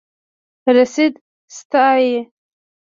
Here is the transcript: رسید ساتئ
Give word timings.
رسید 0.75 1.13
ساتئ 1.55 2.15